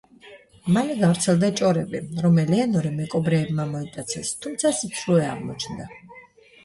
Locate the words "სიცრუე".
4.81-5.29